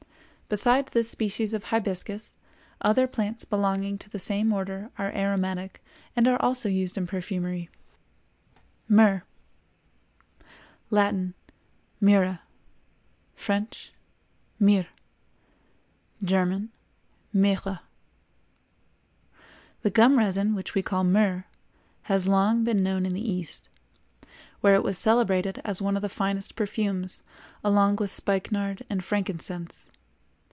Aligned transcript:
Besides 0.53 0.91
this 0.91 1.09
species 1.09 1.53
of 1.53 1.63
Hibiscus, 1.63 2.35
other 2.81 3.07
plants 3.07 3.45
belonging 3.45 3.97
to 3.99 4.09
the 4.09 4.19
same 4.19 4.51
order 4.51 4.91
are 4.97 5.09
aromatic 5.15 5.81
and 6.13 6.27
are 6.27 6.37
also 6.41 6.67
used 6.67 6.97
in 6.97 7.07
perfumery. 7.07 7.69
MYRRH. 8.89 9.21
Latin—Myrrha; 10.89 12.41
French—Myrrhe; 13.33 14.89
German—Myrrhe. 16.21 17.79
The 19.83 19.89
gum 19.89 20.17
resin 20.17 20.53
which 20.53 20.75
we 20.75 20.81
call 20.81 21.05
myrrh 21.05 21.45
has 22.01 22.27
long 22.27 22.65
been 22.65 22.83
known 22.83 23.05
in 23.05 23.13
the 23.13 23.31
East, 23.31 23.69
where 24.59 24.75
it 24.75 24.83
was 24.83 24.97
celebrated 24.97 25.61
as 25.63 25.81
one 25.81 25.95
of 25.95 26.01
the 26.01 26.09
finest 26.09 26.57
perfumes, 26.57 27.23
along 27.63 27.95
with 27.95 28.11
spikenard 28.11 28.83
and 28.89 29.01
frankincense. 29.01 29.89